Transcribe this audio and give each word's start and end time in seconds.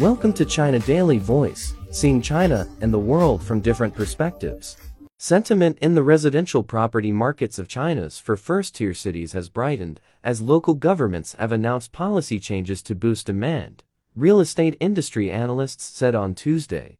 Welcome 0.00 0.32
to 0.32 0.46
China 0.46 0.78
Daily 0.78 1.18
Voice, 1.18 1.74
seeing 1.90 2.22
China 2.22 2.66
and 2.80 2.90
the 2.90 2.98
world 2.98 3.42
from 3.42 3.60
different 3.60 3.94
perspectives. 3.94 4.78
Sentiment 5.18 5.76
in 5.82 5.94
the 5.94 6.02
residential 6.02 6.62
property 6.62 7.12
markets 7.12 7.58
of 7.58 7.68
China's 7.68 8.18
four 8.18 8.38
first-tier 8.38 8.94
cities 8.94 9.34
has 9.34 9.50
brightened 9.50 10.00
as 10.24 10.40
local 10.40 10.72
governments 10.72 11.34
have 11.38 11.52
announced 11.52 11.92
policy 11.92 12.40
changes 12.40 12.82
to 12.84 12.94
boost 12.94 13.26
demand, 13.26 13.84
real 14.16 14.40
estate 14.40 14.74
industry 14.80 15.30
analysts 15.30 15.84
said 15.84 16.14
on 16.14 16.34
Tuesday. 16.34 16.96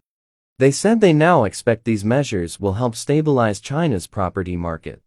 They 0.58 0.70
said 0.70 1.00
they 1.00 1.14
now 1.14 1.44
expect 1.44 1.86
these 1.86 2.04
measures 2.04 2.60
will 2.60 2.74
help 2.74 2.94
stabilize 2.94 3.60
China's 3.60 4.06
property 4.06 4.58
market. 4.58 5.00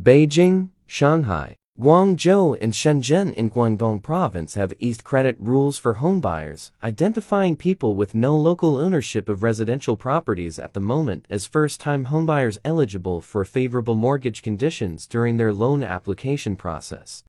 Beijing, 0.00 0.70
Shanghai, 0.86 1.57
Guangzhou 1.80 2.58
and 2.60 2.72
Shenzhen 2.72 3.32
in 3.34 3.50
Guangdong 3.50 4.02
province 4.02 4.54
have 4.54 4.74
eased 4.80 5.04
credit 5.04 5.36
rules 5.38 5.78
for 5.78 5.94
homebuyers, 5.94 6.72
identifying 6.82 7.54
people 7.54 7.94
with 7.94 8.16
no 8.16 8.36
local 8.36 8.78
ownership 8.78 9.28
of 9.28 9.44
residential 9.44 9.96
properties 9.96 10.58
at 10.58 10.74
the 10.74 10.80
moment 10.80 11.24
as 11.30 11.46
first-time 11.46 12.06
homebuyers 12.06 12.58
eligible 12.64 13.20
for 13.20 13.44
favorable 13.44 13.94
mortgage 13.94 14.42
conditions 14.42 15.06
during 15.06 15.36
their 15.36 15.52
loan 15.52 15.84
application 15.84 16.56
process. 16.56 17.22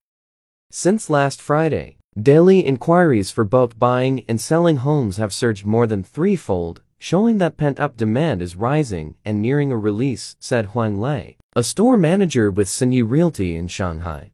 Since 0.72 1.12
last 1.12 1.40
Friday, 1.40 1.98
daily 2.20 2.66
inquiries 2.66 3.30
for 3.30 3.44
both 3.44 3.78
buying 3.78 4.26
and 4.28 4.42
selling 4.42 4.78
homes 4.78 5.18
have 5.18 5.32
surged 5.32 5.64
more 5.64 5.86
than 5.86 6.02
threefold, 6.02 6.82
showing 6.98 7.38
that 7.38 7.58
pent-up 7.58 7.98
demand 7.98 8.42
is 8.42 8.56
rising 8.56 9.14
and 9.24 9.44
nearing 9.44 9.72
a 9.72 9.78
release, 9.78 10.36
said 10.40 10.66
Huang 10.66 11.00
Lei, 11.00 11.38
a 11.56 11.62
store 11.62 11.98
manager 11.98 12.50
with 12.50 12.68
Sinyi 12.68 13.08
Realty 13.08 13.56
in 13.56 13.68
Shanghai. 13.68 14.32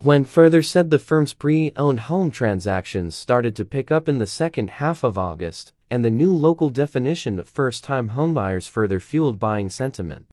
Huang 0.00 0.24
further 0.24 0.62
said 0.62 0.90
the 0.90 0.98
firm's 1.00 1.34
pre-owned 1.34 2.00
home 2.00 2.30
transactions 2.30 3.16
started 3.16 3.56
to 3.56 3.64
pick 3.64 3.90
up 3.90 4.08
in 4.08 4.18
the 4.18 4.28
second 4.28 4.70
half 4.70 5.02
of 5.02 5.18
August, 5.18 5.72
and 5.90 6.04
the 6.04 6.10
new 6.10 6.32
local 6.32 6.70
definition 6.70 7.36
of 7.40 7.48
first-time 7.48 8.10
homebuyers 8.10 8.68
further 8.68 9.00
fueled 9.00 9.40
buying 9.40 9.68
sentiment. 9.68 10.26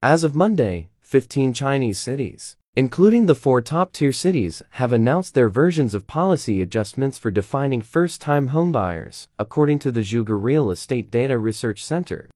As 0.00 0.22
of 0.22 0.36
Monday, 0.36 0.90
15 1.00 1.52
Chinese 1.52 1.98
cities, 1.98 2.56
including 2.76 3.26
the 3.26 3.34
four 3.34 3.60
top-tier 3.60 4.12
cities, 4.12 4.62
have 4.70 4.92
announced 4.92 5.34
their 5.34 5.48
versions 5.48 5.92
of 5.92 6.06
policy 6.06 6.62
adjustments 6.62 7.18
for 7.18 7.32
defining 7.32 7.82
first-time 7.82 8.50
homebuyers, 8.50 9.26
according 9.40 9.80
to 9.80 9.90
the 9.90 10.02
Zhuge 10.02 10.28
Real 10.28 10.70
Estate 10.70 11.10
Data 11.10 11.36
Research 11.36 11.84
Center. 11.84 12.30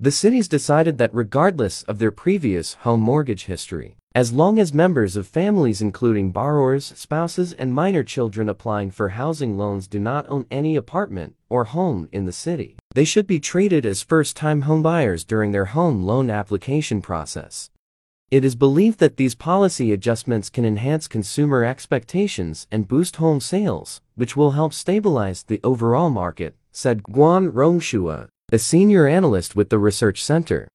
The 0.00 0.10
cities 0.10 0.48
decided 0.48 0.96
that 0.96 1.14
regardless 1.14 1.82
of 1.82 1.98
their 1.98 2.10
previous 2.10 2.74
home 2.74 3.00
mortgage 3.00 3.44
history, 3.44 3.96
as 4.16 4.32
long 4.32 4.60
as 4.60 4.72
members 4.72 5.16
of 5.16 5.26
families 5.26 5.82
including 5.82 6.30
borrowers, 6.30 6.92
spouses, 6.94 7.52
and 7.52 7.74
minor 7.74 8.04
children 8.04 8.48
applying 8.48 8.92
for 8.92 9.08
housing 9.08 9.58
loans 9.58 9.88
do 9.88 9.98
not 9.98 10.24
own 10.28 10.46
any 10.52 10.76
apartment 10.76 11.34
or 11.48 11.64
home 11.64 12.08
in 12.12 12.24
the 12.24 12.32
city, 12.32 12.76
they 12.94 13.04
should 13.04 13.26
be 13.26 13.40
treated 13.40 13.84
as 13.84 14.02
first-time 14.02 14.62
homebuyers 14.62 15.26
during 15.26 15.50
their 15.50 15.64
home 15.64 16.04
loan 16.04 16.30
application 16.30 17.02
process. 17.02 17.70
It 18.30 18.44
is 18.44 18.54
believed 18.54 19.00
that 19.00 19.16
these 19.16 19.34
policy 19.34 19.92
adjustments 19.92 20.48
can 20.48 20.64
enhance 20.64 21.08
consumer 21.08 21.64
expectations 21.64 22.68
and 22.70 22.86
boost 22.86 23.16
home 23.16 23.40
sales, 23.40 24.00
which 24.14 24.36
will 24.36 24.52
help 24.52 24.72
stabilize 24.72 25.42
the 25.42 25.60
overall 25.64 26.08
market, 26.08 26.54
said 26.70 27.02
Guan 27.02 27.50
Rongxue, 27.50 28.28
a 28.52 28.58
senior 28.58 29.08
analyst 29.08 29.56
with 29.56 29.70
the 29.70 29.78
research 29.78 30.22
center. 30.22 30.68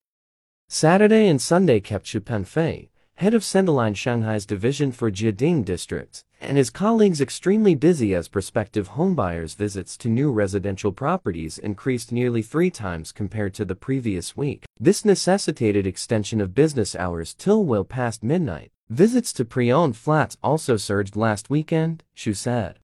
Saturday 0.67 1.27
and 1.27 1.41
Sunday 1.41 1.79
kept 1.79 2.05
Xu 2.05 2.19
Penfei, 2.19 2.88
head 3.19 3.33
of 3.33 3.43
Centaline 3.43 3.95
Shanghai's 3.95 4.45
division 4.45 4.93
for 4.93 5.11
Jiading 5.11 5.65
district, 5.65 6.23
and 6.39 6.57
his 6.57 6.69
colleagues 6.69 7.19
extremely 7.19 7.75
busy 7.75 8.15
as 8.15 8.29
prospective 8.29 8.91
homebuyers' 8.91 9.57
visits 9.57 9.97
to 9.97 10.07
new 10.07 10.31
residential 10.31 10.93
properties 10.93 11.57
increased 11.57 12.13
nearly 12.13 12.41
three 12.41 12.69
times 12.71 13.11
compared 13.11 13.53
to 13.55 13.65
the 13.65 13.75
previous 13.75 14.37
week. 14.37 14.63
This 14.79 15.03
necessitated 15.03 15.85
extension 15.85 16.39
of 16.39 16.55
business 16.55 16.95
hours 16.95 17.33
till 17.33 17.65
well 17.65 17.83
past 17.83 18.23
midnight. 18.23 18.71
Visits 18.89 19.33
to 19.33 19.43
pre-owned 19.43 19.97
flats 19.97 20.37
also 20.41 20.77
surged 20.77 21.17
last 21.17 21.49
weekend, 21.49 22.05
Xu 22.15 22.33
said. 22.33 22.79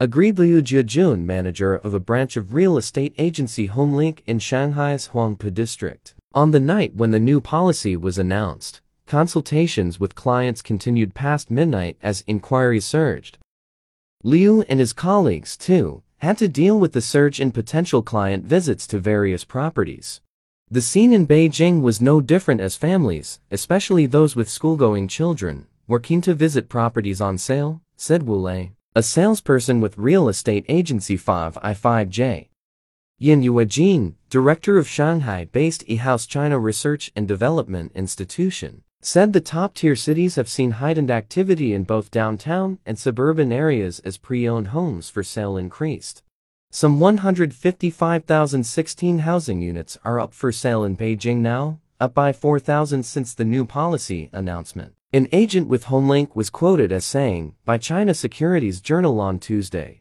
Agreed 0.00 0.40
Liu 0.40 0.60
Jiajun, 0.60 1.24
manager 1.24 1.76
of 1.76 1.94
a 1.94 2.00
branch 2.00 2.36
of 2.36 2.52
real 2.52 2.76
estate 2.76 3.14
agency 3.16 3.68
HomeLink 3.68 4.22
in 4.26 4.40
Shanghai's 4.40 5.10
Huangpu 5.12 5.54
district. 5.54 6.16
On 6.34 6.50
the 6.50 6.58
night 6.58 6.96
when 6.96 7.12
the 7.12 7.20
new 7.20 7.40
policy 7.40 7.96
was 7.96 8.18
announced, 8.18 8.80
Consultations 9.12 10.00
with 10.00 10.14
clients 10.14 10.62
continued 10.62 11.12
past 11.12 11.50
midnight 11.50 11.98
as 12.02 12.24
inquiries 12.26 12.86
surged. 12.86 13.36
Liu 14.24 14.62
and 14.70 14.80
his 14.80 14.94
colleagues, 14.94 15.54
too, 15.54 16.02
had 16.20 16.38
to 16.38 16.48
deal 16.48 16.80
with 16.80 16.94
the 16.94 17.02
surge 17.02 17.38
in 17.38 17.52
potential 17.52 18.00
client 18.00 18.46
visits 18.46 18.86
to 18.86 18.98
various 18.98 19.44
properties. 19.44 20.22
The 20.70 20.80
scene 20.80 21.12
in 21.12 21.26
Beijing 21.26 21.82
was 21.82 22.00
no 22.00 22.22
different 22.22 22.62
as 22.62 22.78
families, 22.78 23.38
especially 23.50 24.06
those 24.06 24.34
with 24.34 24.48
school-going 24.48 25.08
children, 25.08 25.66
were 25.86 26.00
keen 26.00 26.22
to 26.22 26.32
visit 26.32 26.70
properties 26.70 27.20
on 27.20 27.36
sale, 27.36 27.82
said 27.98 28.22
Wu 28.22 28.36
Lei, 28.36 28.72
a 28.96 29.02
salesperson 29.02 29.82
with 29.82 29.98
real 29.98 30.26
estate 30.26 30.64
agency 30.70 31.18
5i5j. 31.18 32.48
Yan 33.18 33.42
Yuejin, 33.42 34.14
director 34.30 34.78
of 34.78 34.88
Shanghai-based 34.88 35.86
eHouse 35.86 36.26
China 36.26 36.58
Research 36.58 37.12
and 37.14 37.28
Development 37.28 37.92
Institution, 37.94 38.84
said 39.04 39.32
the 39.32 39.40
top-tier 39.40 39.96
cities 39.96 40.36
have 40.36 40.48
seen 40.48 40.70
heightened 40.70 41.10
activity 41.10 41.74
in 41.74 41.82
both 41.82 42.12
downtown 42.12 42.78
and 42.86 42.96
suburban 42.96 43.50
areas 43.50 43.98
as 44.00 44.16
pre-owned 44.16 44.68
homes 44.68 45.10
for 45.10 45.24
sale 45.24 45.56
increased. 45.56 46.22
Some 46.70 47.00
155,016 47.00 49.18
housing 49.18 49.60
units 49.60 49.98
are 50.04 50.20
up 50.20 50.32
for 50.32 50.52
sale 50.52 50.84
in 50.84 50.96
Beijing 50.96 51.38
now, 51.38 51.80
up 51.98 52.14
by 52.14 52.32
4,000 52.32 53.02
since 53.02 53.34
the 53.34 53.44
new 53.44 53.64
policy 53.64 54.30
announcement. 54.32 54.92
An 55.12 55.26
agent 55.32 55.66
with 55.66 55.86
HomeLink 55.86 56.36
was 56.36 56.48
quoted 56.48 56.92
as 56.92 57.04
saying, 57.04 57.56
by 57.64 57.78
China 57.78 58.14
Securities 58.14 58.80
Journal 58.80 59.20
on 59.20 59.40
Tuesday. 59.40 60.00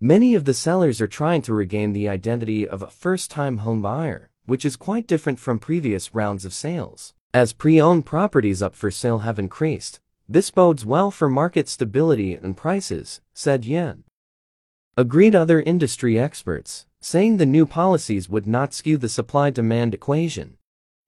Many 0.00 0.34
of 0.34 0.46
the 0.46 0.54
sellers 0.54 1.00
are 1.00 1.06
trying 1.06 1.42
to 1.42 1.54
regain 1.54 1.92
the 1.92 2.08
identity 2.08 2.68
of 2.68 2.82
a 2.82 2.90
first-time 2.90 3.58
home 3.58 3.80
buyer, 3.80 4.30
which 4.46 4.64
is 4.64 4.74
quite 4.74 5.06
different 5.06 5.38
from 5.38 5.60
previous 5.60 6.12
rounds 6.12 6.44
of 6.44 6.52
sales. 6.52 7.14
As 7.34 7.54
pre-owned 7.54 8.04
properties 8.04 8.60
up 8.60 8.74
for 8.74 8.90
sale 8.90 9.20
have 9.20 9.38
increased, 9.38 10.00
this 10.28 10.50
bodes 10.50 10.84
well 10.84 11.10
for 11.10 11.30
market 11.30 11.66
stability 11.66 12.34
and 12.34 12.54
prices, 12.54 13.22
said 13.32 13.64
Yan. 13.64 14.04
Agreed 14.98 15.34
other 15.34 15.62
industry 15.62 16.18
experts, 16.18 16.84
saying 17.00 17.38
the 17.38 17.46
new 17.46 17.64
policies 17.64 18.28
would 18.28 18.46
not 18.46 18.74
skew 18.74 18.98
the 18.98 19.08
supply-demand 19.08 19.94
equation. 19.94 20.58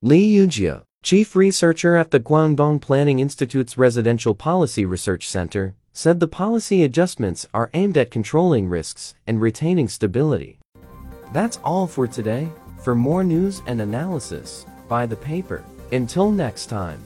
Li 0.00 0.34
Yujia, 0.34 0.84
chief 1.02 1.36
researcher 1.36 1.94
at 1.94 2.10
the 2.10 2.20
Guangdong 2.20 2.80
Planning 2.80 3.18
Institute's 3.18 3.76
Residential 3.76 4.34
Policy 4.34 4.86
Research 4.86 5.28
Center, 5.28 5.74
said 5.92 6.20
the 6.20 6.26
policy 6.26 6.82
adjustments 6.82 7.46
are 7.52 7.68
aimed 7.74 7.98
at 7.98 8.10
controlling 8.10 8.66
risks 8.66 9.14
and 9.26 9.42
retaining 9.42 9.88
stability. 9.88 10.58
That's 11.34 11.58
all 11.62 11.86
for 11.86 12.06
today. 12.06 12.48
For 12.82 12.94
more 12.94 13.24
news 13.24 13.60
and 13.66 13.82
analysis, 13.82 14.64
buy 14.88 15.04
the 15.04 15.16
paper. 15.16 15.62
Until 15.94 16.32
next 16.32 16.66
time. 16.66 16.98